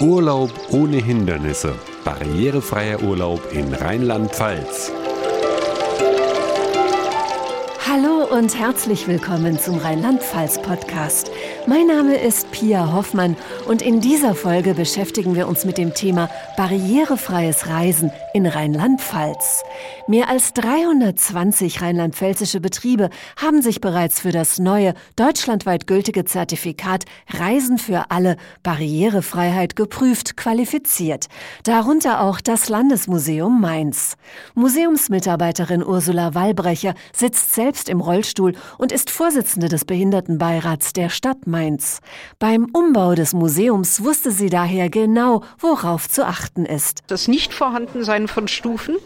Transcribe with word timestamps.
Urlaub 0.00 0.50
ohne 0.70 0.96
Hindernisse. 0.96 1.74
Barrierefreier 2.04 3.02
Urlaub 3.02 3.52
in 3.52 3.74
Rheinland-Pfalz. 3.74 4.99
Und 8.40 8.58
herzlich 8.58 9.06
willkommen 9.06 9.58
zum 9.58 9.76
Rheinland-Pfalz-Podcast. 9.76 11.30
Mein 11.66 11.86
Name 11.88 12.16
ist 12.16 12.50
Pia 12.50 12.90
Hoffmann 12.90 13.36
und 13.68 13.82
in 13.82 14.00
dieser 14.00 14.34
Folge 14.34 14.72
beschäftigen 14.72 15.34
wir 15.34 15.46
uns 15.46 15.66
mit 15.66 15.76
dem 15.76 15.92
Thema 15.92 16.30
barrierefreies 16.56 17.66
Reisen 17.66 18.10
in 18.32 18.46
Rheinland-Pfalz. 18.46 19.62
Mehr 20.08 20.30
als 20.30 20.54
320 20.54 21.82
rheinland-pfälzische 21.82 22.62
Betriebe 22.62 23.10
haben 23.36 23.60
sich 23.60 23.82
bereits 23.82 24.20
für 24.20 24.32
das 24.32 24.58
neue 24.58 24.94
deutschlandweit 25.16 25.86
gültige 25.86 26.24
Zertifikat 26.24 27.04
Reisen 27.28 27.76
für 27.76 28.10
alle 28.10 28.38
Barrierefreiheit 28.62 29.76
geprüft 29.76 30.38
qualifiziert. 30.38 31.26
Darunter 31.64 32.22
auch 32.22 32.40
das 32.40 32.70
Landesmuseum 32.70 33.60
Mainz. 33.60 34.16
Museumsmitarbeiterin 34.54 35.84
Ursula 35.84 36.34
Wallbrecher 36.34 36.94
sitzt 37.12 37.54
selbst 37.54 37.90
im 37.90 38.00
Rollstuhl 38.00 38.29
und 38.78 38.92
ist 38.92 39.10
Vorsitzende 39.10 39.68
des 39.68 39.84
Behindertenbeirats 39.84 40.92
der 40.92 41.08
Stadt 41.08 41.46
Mainz. 41.46 42.00
Beim 42.38 42.66
Umbau 42.72 43.14
des 43.14 43.32
Museums 43.32 44.04
wusste 44.04 44.30
sie 44.30 44.50
daher 44.50 44.88
genau, 44.88 45.42
worauf 45.58 46.08
zu 46.08 46.26
achten 46.26 46.64
ist. 46.64 47.02
Das 47.08 47.28
Nichtvorhandensein 47.28 48.28
von 48.28 48.48
Stufen, 48.48 48.96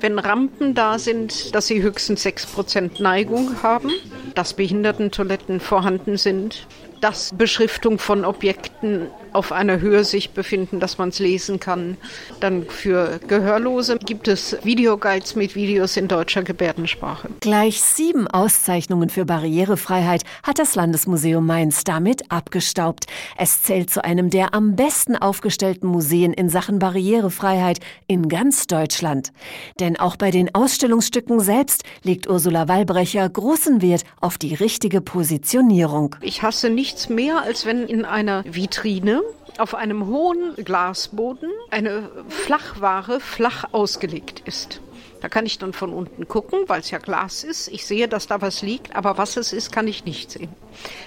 wenn 0.00 0.18
Rampen 0.18 0.74
da 0.74 0.98
sind, 0.98 1.54
dass 1.54 1.66
sie 1.66 1.82
höchstens 1.82 2.24
6% 2.26 3.02
Neigung 3.02 3.62
haben, 3.62 3.90
dass 4.34 4.54
Behindertentoiletten 4.54 5.60
vorhanden 5.60 6.16
sind, 6.16 6.66
dass 7.00 7.34
Beschriftung 7.36 7.98
von 7.98 8.24
Objekten 8.24 9.08
auf 9.34 9.52
einer 9.52 9.80
Höhe 9.80 10.04
sich 10.04 10.30
befinden, 10.30 10.80
dass 10.80 10.98
man 10.98 11.08
es 11.08 11.18
lesen 11.18 11.58
kann. 11.60 11.96
Dann 12.40 12.64
für 12.66 13.18
Gehörlose 13.26 13.98
gibt 13.98 14.28
es 14.28 14.56
Videoguides 14.62 15.34
mit 15.34 15.54
Videos 15.54 15.96
in 15.96 16.08
deutscher 16.08 16.42
Gebärdensprache. 16.42 17.28
Gleich 17.40 17.82
sieben 17.82 18.28
Auszeichnungen 18.28 19.10
für 19.10 19.24
Barrierefreiheit 19.24 20.22
hat 20.42 20.58
das 20.58 20.76
Landesmuseum 20.76 21.44
Mainz 21.44 21.82
damit 21.84 22.30
abgestaubt. 22.30 23.06
Es 23.36 23.62
zählt 23.62 23.90
zu 23.90 24.04
einem 24.04 24.30
der 24.30 24.54
am 24.54 24.76
besten 24.76 25.16
aufgestellten 25.16 25.88
Museen 25.88 26.32
in 26.32 26.48
Sachen 26.48 26.78
Barrierefreiheit 26.78 27.80
in 28.06 28.28
ganz 28.28 28.66
Deutschland. 28.68 29.32
Denn 29.80 29.98
auch 29.98 30.16
bei 30.16 30.30
den 30.30 30.54
Ausstellungsstücken 30.54 31.40
selbst 31.40 31.82
legt 32.04 32.28
Ursula 32.28 32.68
Wallbrecher 32.68 33.28
großen 33.28 33.82
Wert 33.82 34.04
auf 34.20 34.38
die 34.38 34.54
richtige 34.54 35.00
Positionierung. 35.00 36.14
Ich 36.20 36.42
hasse 36.42 36.70
nichts 36.70 37.08
mehr, 37.08 37.42
als 37.42 37.66
wenn 37.66 37.86
in 37.88 38.04
einer 38.04 38.44
Vitrine 38.46 39.23
auf 39.58 39.74
einem 39.74 40.06
hohen 40.06 40.54
Glasboden 40.56 41.50
eine 41.70 42.08
Flachware 42.28 43.20
flach 43.20 43.64
ausgelegt 43.72 44.42
ist. 44.44 44.80
Da 45.24 45.30
kann 45.30 45.46
ich 45.46 45.56
dann 45.56 45.72
von 45.72 45.94
unten 45.94 46.28
gucken, 46.28 46.64
weil 46.66 46.80
es 46.80 46.90
ja 46.90 46.98
Glas 46.98 47.44
ist. 47.44 47.68
Ich 47.68 47.86
sehe, 47.86 48.08
dass 48.08 48.26
da 48.26 48.42
was 48.42 48.60
liegt, 48.60 48.94
aber 48.94 49.16
was 49.16 49.38
es 49.38 49.54
ist, 49.54 49.72
kann 49.72 49.88
ich 49.88 50.04
nicht 50.04 50.30
sehen. 50.30 50.50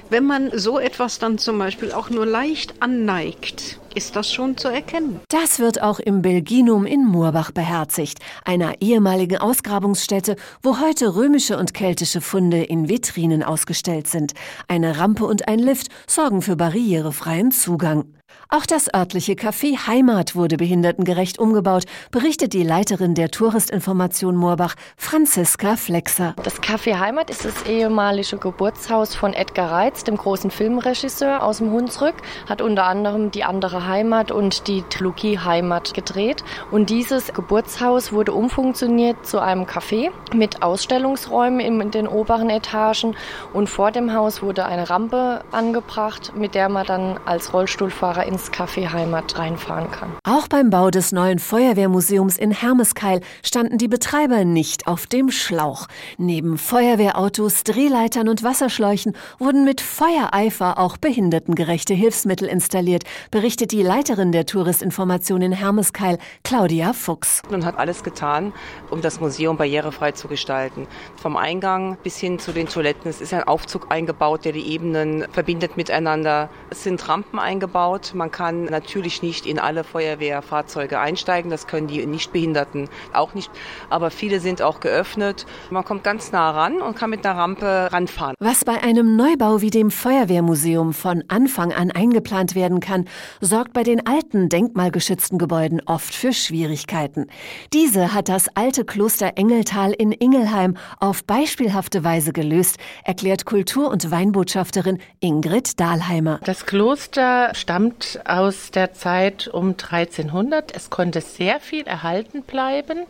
Wenn 0.09 0.25
man 0.25 0.49
so 0.57 0.79
etwas 0.79 1.19
dann 1.19 1.37
zum 1.37 1.59
Beispiel 1.59 1.91
auch 1.91 2.09
nur 2.09 2.25
leicht 2.25 2.81
anneigt, 2.81 3.79
ist 3.93 4.15
das 4.15 4.33
schon 4.33 4.57
zu 4.57 4.69
erkennen. 4.69 5.19
Das 5.29 5.59
wird 5.59 5.83
auch 5.83 5.99
im 5.99 6.23
Belginum 6.23 6.87
in 6.87 7.05
Moorbach 7.05 7.51
beherzigt, 7.51 8.17
einer 8.43 8.81
ehemaligen 8.81 9.37
Ausgrabungsstätte, 9.37 10.35
wo 10.63 10.81
heute 10.81 11.15
römische 11.15 11.55
und 11.55 11.75
keltische 11.75 12.19
Funde 12.19 12.63
in 12.63 12.89
Vitrinen 12.89 13.43
ausgestellt 13.43 14.07
sind. 14.07 14.33
Eine 14.67 14.97
Rampe 14.97 15.25
und 15.25 15.47
ein 15.47 15.59
Lift 15.59 15.89
sorgen 16.07 16.41
für 16.41 16.55
barrierefreien 16.55 17.51
Zugang. 17.51 18.16
Auch 18.49 18.65
das 18.65 18.87
örtliche 18.93 19.33
Café 19.33 19.87
Heimat 19.87 20.33
wurde 20.33 20.55
behindertengerecht 20.55 21.37
umgebaut, 21.37 21.83
berichtet 22.11 22.53
die 22.53 22.63
Leiterin 22.63 23.13
der 23.13 23.29
Touristinformation 23.29 24.37
Moorbach, 24.37 24.75
Franziska 24.95 25.75
Flexer. 25.75 26.33
Das 26.43 26.61
Café 26.61 26.97
Heimat 26.97 27.29
ist 27.29 27.43
das 27.43 27.65
ehemalige 27.65 28.37
Geburtshaus 28.37 29.15
von 29.15 29.33
Edgar 29.33 29.69
Reitz, 29.69 30.05
dem 30.05 30.15
großen 30.15 30.49
Filmregisseur 30.49 31.43
aus 31.43 31.57
dem 31.57 31.71
Hunsrück, 31.73 32.15
hat 32.47 32.61
unter 32.61 32.85
anderem 32.85 33.31
die 33.31 33.43
andere 33.43 33.85
Heimat 33.85 34.31
und 34.31 34.69
die 34.69 34.81
Trilogie 34.83 35.39
Heimat 35.39 35.93
gedreht. 35.93 36.41
Und 36.71 36.89
dieses 36.89 37.33
Geburtshaus 37.33 38.13
wurde 38.13 38.31
umfunktioniert 38.31 39.27
zu 39.27 39.39
einem 39.41 39.65
Café 39.65 40.09
mit 40.33 40.63
Ausstellungsräumen 40.63 41.59
in 41.59 41.91
den 41.91 42.07
oberen 42.07 42.49
Etagen. 42.49 43.17
Und 43.51 43.69
vor 43.69 43.91
dem 43.91 44.13
Haus 44.13 44.41
wurde 44.41 44.65
eine 44.65 44.89
Rampe 44.89 45.43
angebracht, 45.51 46.31
mit 46.33 46.55
der 46.55 46.69
man 46.69 46.85
dann 46.85 47.19
als 47.25 47.51
Rollstuhlfahrer 47.51 48.16
ins 48.25 48.51
Café 48.51 48.91
Heimat 48.91 49.37
reinfahren 49.37 49.91
kann. 49.91 50.11
Auch 50.23 50.47
beim 50.47 50.69
Bau 50.69 50.89
des 50.89 51.11
neuen 51.11 51.39
Feuerwehrmuseums 51.39 52.37
in 52.37 52.51
Hermeskeil 52.51 53.21
standen 53.43 53.77
die 53.77 53.87
Betreiber 53.87 54.45
nicht 54.45 54.87
auf 54.87 55.07
dem 55.07 55.31
Schlauch. 55.31 55.87
Neben 56.17 56.57
Feuerwehrautos, 56.57 57.63
Drehleitern 57.63 58.29
und 58.29 58.43
Wasserschläuchen 58.43 59.15
wurden 59.39 59.63
mit 59.65 59.81
Feuereifer 59.81 60.77
auch 60.79 60.97
behindertengerechte 60.97 61.93
Hilfsmittel 61.93 62.47
installiert, 62.47 63.03
berichtet 63.31 63.71
die 63.71 63.83
Leiterin 63.83 64.31
der 64.31 64.45
Touristinformation 64.45 65.41
in 65.41 65.51
Hermeskeil, 65.51 66.17
Claudia 66.43 66.93
Fuchs. 66.93 67.41
Man 67.49 67.65
hat 67.65 67.77
alles 67.77 68.03
getan, 68.03 68.53
um 68.89 69.01
das 69.01 69.19
Museum 69.19 69.57
barrierefrei 69.57 70.11
zu 70.11 70.27
gestalten. 70.27 70.87
Vom 71.15 71.37
Eingang 71.37 71.97
bis 72.03 72.17
hin 72.17 72.39
zu 72.39 72.51
den 72.51 72.67
Toiletten. 72.67 73.09
Es 73.09 73.21
ist 73.21 73.33
ein 73.33 73.43
Aufzug 73.43 73.91
eingebaut, 73.91 74.45
der 74.45 74.51
die 74.51 74.67
Ebenen 74.67 75.25
verbindet 75.31 75.77
miteinander. 75.77 76.49
Es 76.69 76.83
sind 76.83 77.07
Rampen 77.07 77.39
eingebaut. 77.39 78.06
Man 78.13 78.31
kann 78.31 78.65
natürlich 78.65 79.21
nicht 79.21 79.45
in 79.45 79.59
alle 79.59 79.83
Feuerwehrfahrzeuge 79.83 80.99
einsteigen. 80.99 81.51
Das 81.51 81.67
können 81.67 81.87
die 81.87 82.05
Nichtbehinderten 82.05 82.89
auch 83.13 83.33
nicht. 83.33 83.51
Aber 83.89 84.11
viele 84.11 84.39
sind 84.39 84.61
auch 84.61 84.79
geöffnet. 84.79 85.45
Man 85.69 85.83
kommt 85.83 86.03
ganz 86.03 86.31
nah 86.31 86.51
ran 86.51 86.81
und 86.81 86.95
kann 86.95 87.09
mit 87.09 87.25
einer 87.25 87.37
Rampe 87.37 87.89
ranfahren. 87.91 88.35
Was 88.39 88.65
bei 88.65 88.81
einem 88.83 89.15
Neubau 89.15 89.61
wie 89.61 89.69
dem 89.69 89.91
Feuerwehrmuseum 89.91 90.93
von 90.93 91.23
Anfang 91.27 91.73
an 91.73 91.91
eingeplant 91.91 92.55
werden 92.55 92.79
kann, 92.79 93.05
sorgt 93.41 93.73
bei 93.73 93.83
den 93.83 94.05
alten 94.05 94.49
denkmalgeschützten 94.49 95.37
Gebäuden 95.37 95.81
oft 95.85 96.13
für 96.13 96.33
Schwierigkeiten. 96.33 97.27
Diese 97.73 98.13
hat 98.13 98.29
das 98.29 98.47
alte 98.55 98.85
Kloster 98.85 99.33
Engeltal 99.35 99.91
in 99.91 100.11
Ingelheim 100.11 100.77
auf 100.99 101.23
beispielhafte 101.23 102.03
Weise 102.03 102.33
gelöst, 102.33 102.77
erklärt 103.03 103.45
Kultur- 103.45 103.89
und 103.89 104.09
Weinbotschafterin 104.11 104.99
Ingrid 105.19 105.79
Dahlheimer. 105.79 106.39
Das 106.43 106.65
Kloster 106.65 107.51
stammt 107.53 107.96
aus 108.25 108.71
der 108.71 108.93
Zeit 108.93 109.47
um 109.47 109.69
1300. 109.69 110.75
Es 110.75 110.89
konnte 110.89 111.21
sehr 111.21 111.59
viel 111.59 111.85
erhalten 111.87 112.43
bleiben. 112.43 113.05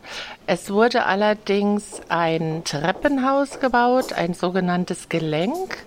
Es 0.46 0.70
wurde 0.70 1.04
allerdings 1.06 2.00
ein 2.08 2.62
Treppenhaus 2.64 3.60
gebaut, 3.60 4.12
ein 4.12 4.34
sogenanntes 4.34 5.08
Gelenk, 5.08 5.78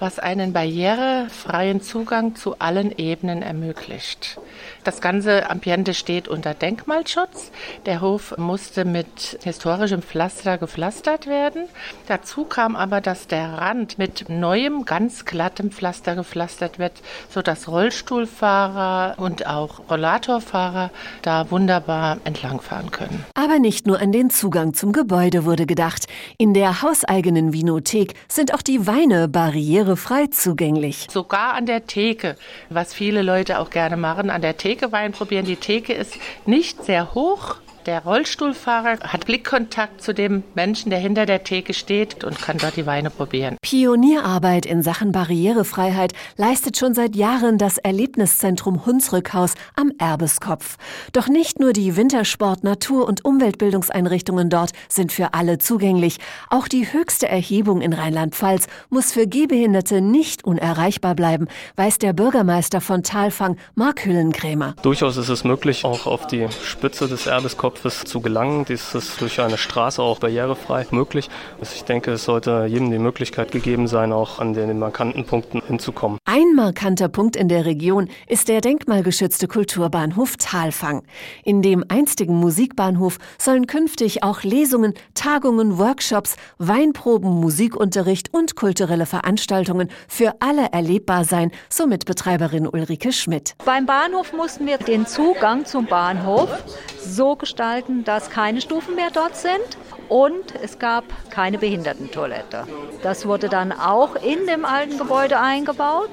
was 0.00 0.18
einen 0.18 0.52
barrierefreien 0.54 1.82
Zugang 1.82 2.34
zu 2.34 2.58
allen 2.58 2.96
Ebenen 2.96 3.42
ermöglicht. 3.42 4.40
Das 4.82 5.02
ganze 5.02 5.50
Ambiente 5.50 5.92
steht 5.92 6.26
unter 6.26 6.54
Denkmalschutz. 6.54 7.52
Der 7.84 8.00
Hof 8.00 8.36
musste 8.38 8.86
mit 8.86 9.38
historischem 9.42 10.02
Pflaster 10.02 10.56
gepflastert 10.56 11.26
werden. 11.26 11.64
Dazu 12.08 12.44
kam 12.44 12.76
aber, 12.76 13.02
dass 13.02 13.26
der 13.26 13.58
Rand 13.58 13.98
mit 13.98 14.30
neuem, 14.30 14.86
ganz 14.86 15.26
glattem 15.26 15.70
Pflaster 15.70 16.14
gepflastert 16.14 16.78
wird, 16.78 16.92
sodass 17.28 17.68
Rollstuhlfahrer 17.68 19.18
und 19.18 19.46
auch 19.46 19.90
Rollatorfahrer 19.90 20.90
da 21.20 21.50
wunderbar 21.50 22.16
entlangfahren 22.24 22.90
können. 22.90 23.24
Aber 23.34 23.58
nicht 23.58 23.86
nur 23.86 24.00
an 24.00 24.12
den 24.12 24.30
Zugang 24.30 24.72
zum 24.72 24.92
Gebäude 24.92 25.44
wurde 25.44 25.66
gedacht. 25.66 26.06
In 26.38 26.54
der 26.54 26.80
hauseigenen 26.80 27.52
Vinothek 27.52 28.14
sind 28.28 28.54
auch 28.54 28.62
die 28.62 28.86
Weine 28.86 29.28
barrierefrei 29.28 29.89
zugänglich. 30.34 31.06
Sogar 31.10 31.54
an 31.54 31.66
der 31.66 31.86
Theke, 31.86 32.36
was 32.68 32.94
viele 32.94 33.22
Leute 33.22 33.58
auch 33.58 33.70
gerne 33.70 33.96
machen, 33.96 34.30
an 34.30 34.42
der 34.42 34.56
Theke 34.56 34.92
Wein 34.92 35.12
probieren. 35.12 35.46
Die 35.46 35.56
Theke 35.56 35.92
ist 35.92 36.14
nicht 36.46 36.84
sehr 36.84 37.14
hoch, 37.14 37.56
der 37.86 38.04
Rollstuhlfahrer 38.04 38.98
hat 39.00 39.26
Blickkontakt 39.26 40.02
zu 40.02 40.12
dem 40.12 40.42
Menschen, 40.54 40.90
der 40.90 40.98
hinter 40.98 41.26
der 41.26 41.44
Theke 41.44 41.74
steht 41.74 42.24
und 42.24 42.40
kann 42.40 42.58
dort 42.58 42.76
die 42.76 42.86
Weine 42.86 43.10
probieren. 43.10 43.56
Pionierarbeit 43.62 44.66
in 44.66 44.82
Sachen 44.82 45.12
Barrierefreiheit 45.12 46.12
leistet 46.36 46.76
schon 46.76 46.94
seit 46.94 47.16
Jahren 47.16 47.58
das 47.58 47.78
Erlebniszentrum 47.78 48.84
Hunsrückhaus 48.84 49.54
am 49.76 49.92
Erbeskopf. 49.98 50.76
Doch 51.12 51.28
nicht 51.28 51.60
nur 51.60 51.72
die 51.72 51.96
Wintersport-, 51.96 52.64
Natur- 52.64 53.06
und 53.06 53.24
Umweltbildungseinrichtungen 53.24 54.50
dort 54.50 54.72
sind 54.88 55.12
für 55.12 55.34
alle 55.34 55.58
zugänglich. 55.58 56.18
Auch 56.50 56.68
die 56.68 56.92
höchste 56.92 57.28
Erhebung 57.28 57.80
in 57.80 57.92
Rheinland-Pfalz 57.92 58.66
muss 58.90 59.12
für 59.12 59.26
Gehbehinderte 59.26 60.00
nicht 60.00 60.44
unerreichbar 60.44 61.14
bleiben, 61.14 61.48
weiß 61.76 61.98
der 61.98 62.12
Bürgermeister 62.12 62.80
von 62.80 63.02
Talfang, 63.02 63.56
Mark 63.74 64.04
Hüllenkrämer. 64.04 64.74
Durchaus 64.82 65.16
ist 65.16 65.28
es 65.28 65.44
möglich, 65.44 65.84
auch 65.84 66.06
auf 66.06 66.26
die 66.26 66.46
Spitze 66.64 67.08
des 67.08 67.26
Erbeskopfs 67.26 67.69
Kopfes 67.70 68.02
zu 68.04 68.20
gelangen. 68.20 68.64
Dies 68.64 68.96
ist 68.96 69.20
durch 69.20 69.40
eine 69.40 69.56
Straße 69.56 70.02
auch 70.02 70.18
barrierefrei 70.18 70.88
möglich. 70.90 71.30
Also 71.60 71.76
ich 71.76 71.84
denke, 71.84 72.10
es 72.10 72.24
sollte 72.24 72.66
jedem 72.68 72.90
die 72.90 72.98
Möglichkeit 72.98 73.52
gegeben 73.52 73.86
sein, 73.86 74.12
auch 74.12 74.40
an 74.40 74.54
den 74.54 74.76
markanten 74.80 75.24
Punkten 75.24 75.62
hinzukommen. 75.64 76.18
Ein 76.24 76.56
markanter 76.56 77.08
Punkt 77.08 77.36
in 77.36 77.46
der 77.46 77.66
Region 77.66 78.08
ist 78.26 78.48
der 78.48 78.60
denkmalgeschützte 78.60 79.46
Kulturbahnhof 79.46 80.36
Talfang. 80.36 81.04
In 81.44 81.62
dem 81.62 81.84
einstigen 81.88 82.34
Musikbahnhof 82.34 83.18
sollen 83.38 83.68
künftig 83.68 84.24
auch 84.24 84.42
Lesungen, 84.42 84.94
Tagungen, 85.14 85.78
Workshops, 85.78 86.34
Weinproben, 86.58 87.30
Musikunterricht 87.30 88.34
und 88.34 88.56
kulturelle 88.56 89.06
Veranstaltungen 89.06 89.90
für 90.08 90.34
alle 90.40 90.72
erlebbar 90.72 91.24
sein, 91.24 91.52
so 91.68 91.86
Mitbetreiberin 91.86 92.66
Ulrike 92.66 93.12
Schmidt. 93.12 93.54
Beim 93.64 93.86
Bahnhof 93.86 94.32
mussten 94.32 94.66
wir 94.66 94.78
den 94.78 95.06
Zugang 95.06 95.66
zum 95.66 95.86
Bahnhof 95.86 96.50
so 96.98 97.36
gestalten, 97.36 97.59
dass 98.04 98.30
keine 98.30 98.62
Stufen 98.62 98.94
mehr 98.94 99.10
dort 99.12 99.36
sind 99.36 99.76
und 100.08 100.54
es 100.62 100.78
gab 100.78 101.04
keine 101.30 101.58
Behindertentoilette. 101.58 102.66
Das 103.02 103.26
wurde 103.26 103.48
dann 103.48 103.70
auch 103.70 104.16
in 104.16 104.46
dem 104.46 104.64
alten 104.64 104.98
Gebäude 104.98 105.38
eingebaut. 105.38 106.10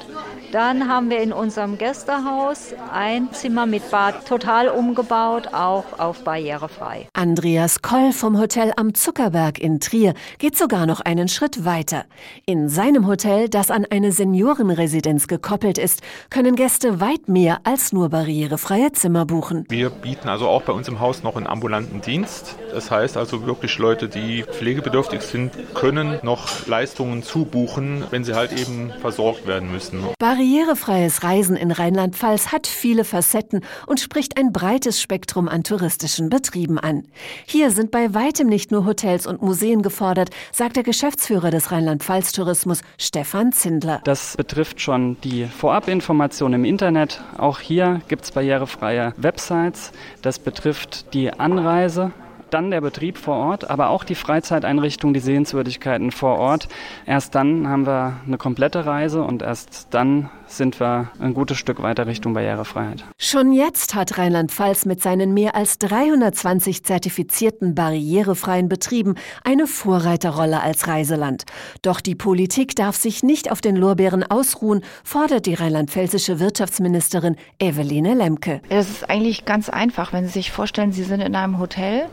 Dann 0.51 0.87
haben 0.87 1.09
wir 1.09 1.19
in 1.19 1.33
unserem 1.33 1.77
Gästehaus 1.77 2.73
ein 2.93 3.33
Zimmer 3.33 3.65
mit 3.65 3.89
Bad 3.91 4.25
total 4.25 4.69
umgebaut, 4.69 5.53
auch 5.53 5.99
auf 5.99 6.23
barrierefrei. 6.23 7.09
Andreas 7.13 7.81
Koll 7.81 8.13
vom 8.13 8.39
Hotel 8.39 8.71
am 8.77 8.93
Zuckerberg 8.93 9.59
in 9.59 9.79
Trier 9.79 10.13
geht 10.37 10.57
sogar 10.57 10.85
noch 10.85 11.01
einen 11.01 11.27
Schritt 11.27 11.65
weiter. 11.65 12.05
In 12.45 12.69
seinem 12.69 13.07
Hotel, 13.07 13.49
das 13.49 13.71
an 13.71 13.85
eine 13.89 14.11
Seniorenresidenz 14.11 15.27
gekoppelt 15.27 15.77
ist, 15.77 16.01
können 16.29 16.55
Gäste 16.55 17.01
weit 17.01 17.27
mehr 17.27 17.59
als 17.63 17.91
nur 17.91 18.09
barrierefreie 18.09 18.91
Zimmer 18.91 19.25
buchen. 19.25 19.65
Wir 19.69 19.89
bieten 19.89 20.29
also 20.29 20.47
auch 20.47 20.61
bei 20.61 20.73
uns 20.73 20.87
im 20.87 20.99
Haus 20.99 21.23
noch 21.23 21.35
einen 21.37 21.47
ambulanten 21.47 22.01
Dienst. 22.01 22.55
Das 22.71 22.91
heißt 22.91 23.17
also 23.17 23.45
wirklich 23.45 23.77
Leute, 23.77 24.09
die 24.09 24.43
pflegebedürftig 24.43 25.21
sind, 25.21 25.51
können 25.73 26.19
noch 26.23 26.67
Leistungen 26.67 27.23
zubuchen, 27.23 28.03
wenn 28.11 28.23
sie 28.23 28.35
halt 28.35 28.53
eben 28.59 28.91
versorgt 29.01 29.47
werden 29.47 29.71
müssen. 29.71 30.03
Barrierefreies 30.19 31.23
Reisen 31.23 31.55
in 31.55 31.71
Rheinland-Pfalz 31.71 32.51
hat 32.51 32.67
viele 32.67 33.03
Facetten 33.03 33.61
und 33.85 33.99
spricht 33.99 34.37
ein 34.37 34.51
breites 34.51 35.01
Spektrum 35.01 35.47
an 35.47 35.63
touristischen 35.63 36.29
Betrieben 36.29 36.79
an. 36.79 37.03
Hier 37.45 37.71
sind 37.71 37.91
bei 37.91 38.13
weitem 38.13 38.47
nicht 38.47 38.71
nur 38.71 38.85
Hotels 38.85 39.27
und 39.27 39.41
Museen 39.41 39.81
gefordert, 39.81 40.29
sagt 40.51 40.75
der 40.75 40.83
Geschäftsführer 40.83 41.51
des 41.51 41.71
Rheinland-Pfalz-Tourismus 41.71 42.81
Stefan 42.97 43.51
Zindler. 43.51 44.01
Das 44.03 44.35
betrifft 44.37 44.81
schon 44.81 45.17
die 45.21 45.45
Vorabinformation 45.45 46.53
im 46.53 46.65
Internet. 46.65 47.21
Auch 47.37 47.59
hier 47.59 48.01
gibt 48.07 48.25
es 48.25 48.31
barrierefreie 48.31 49.13
Websites. 49.17 49.91
Das 50.21 50.39
betrifft 50.39 51.13
die 51.13 51.26
Anreise 51.37 52.11
dann 52.49 52.71
der 52.71 52.81
Betrieb 52.81 53.17
vor 53.17 53.35
Ort, 53.35 53.69
aber 53.69 53.89
auch 53.89 54.03
die 54.03 54.15
Freizeiteinrichtung, 54.15 55.13
die 55.13 55.19
Sehenswürdigkeiten 55.19 56.11
vor 56.11 56.37
Ort. 56.37 56.67
Erst 57.05 57.35
dann 57.35 57.67
haben 57.67 57.85
wir 57.85 58.17
eine 58.25 58.37
komplette 58.37 58.85
Reise 58.85 59.23
und 59.23 59.41
erst 59.41 59.87
dann 59.91 60.29
sind 60.47 60.79
wir 60.79 61.11
ein 61.19 61.33
gutes 61.33 61.57
Stück 61.57 61.81
weiter 61.81 62.07
Richtung 62.07 62.33
Barrierefreiheit. 62.33 63.03
Schon 63.17 63.51
jetzt 63.51 63.95
hat 63.95 64.17
Rheinland-Pfalz 64.17 64.85
mit 64.85 65.01
seinen 65.01 65.33
mehr 65.33 65.55
als 65.55 65.77
320 65.79 66.83
zertifizierten 66.83 67.75
barrierefreien 67.75 68.69
Betrieben 68.69 69.15
eine 69.43 69.67
Vorreiterrolle 69.67 70.61
als 70.61 70.87
Reiseland. 70.87 71.43
Doch 71.81 72.01
die 72.01 72.15
Politik 72.15 72.75
darf 72.75 72.95
sich 72.95 73.23
nicht 73.23 73.51
auf 73.51 73.61
den 73.61 73.75
Lorbeeren 73.75 74.23
ausruhen, 74.23 74.83
fordert 75.03 75.45
die 75.45 75.53
rheinland-pfälzische 75.53 76.39
Wirtschaftsministerin 76.39 77.35
Eveline 77.59 78.15
Lemke. 78.15 78.61
Es 78.69 78.89
ist 78.89 79.09
eigentlich 79.09 79.45
ganz 79.45 79.69
einfach, 79.69 80.13
wenn 80.13 80.25
Sie 80.25 80.31
sich 80.33 80.51
vorstellen, 80.51 80.91
Sie 80.91 81.03
sind 81.03 81.21
in 81.21 81.35
einem 81.35 81.59
Hotel, 81.59 82.07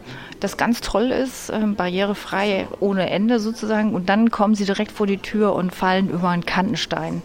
das 0.44 0.56
ganz 0.58 0.82
toll 0.82 1.10
ist, 1.10 1.50
ähm, 1.50 1.74
barrierefrei 1.74 2.68
ohne 2.78 3.08
Ende 3.08 3.40
sozusagen, 3.40 3.94
und 3.94 4.08
dann 4.08 4.30
kommen 4.30 4.54
Sie 4.54 4.66
direkt 4.66 4.92
vor 4.92 5.06
die 5.06 5.18
Tür 5.18 5.54
und 5.54 5.74
fallen 5.74 6.10
über 6.10 6.28
einen 6.28 6.44
Kantenstein 6.44 7.22